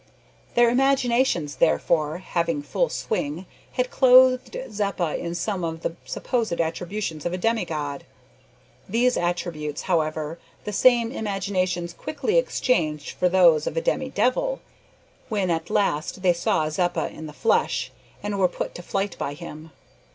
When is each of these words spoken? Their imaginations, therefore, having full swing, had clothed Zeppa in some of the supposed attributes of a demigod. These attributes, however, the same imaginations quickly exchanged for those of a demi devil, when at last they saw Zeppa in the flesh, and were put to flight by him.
Their 0.55 0.71
imaginations, 0.71 1.57
therefore, 1.57 2.17
having 2.17 2.63
full 2.63 2.89
swing, 2.89 3.45
had 3.73 3.91
clothed 3.91 4.57
Zeppa 4.71 5.15
in 5.15 5.35
some 5.35 5.63
of 5.63 5.81
the 5.83 5.95
supposed 6.05 6.59
attributes 6.59 7.23
of 7.23 7.33
a 7.33 7.37
demigod. 7.37 8.03
These 8.89 9.15
attributes, 9.15 9.83
however, 9.83 10.39
the 10.63 10.73
same 10.73 11.11
imaginations 11.11 11.93
quickly 11.93 12.39
exchanged 12.39 13.11
for 13.11 13.29
those 13.29 13.67
of 13.67 13.77
a 13.77 13.81
demi 13.81 14.09
devil, 14.09 14.59
when 15.29 15.51
at 15.51 15.69
last 15.69 16.23
they 16.23 16.33
saw 16.33 16.67
Zeppa 16.67 17.07
in 17.11 17.27
the 17.27 17.31
flesh, 17.31 17.91
and 18.23 18.39
were 18.39 18.47
put 18.47 18.73
to 18.73 18.81
flight 18.81 19.15
by 19.19 19.35
him. 19.35 19.69